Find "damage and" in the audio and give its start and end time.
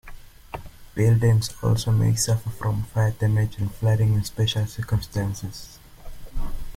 3.11-3.71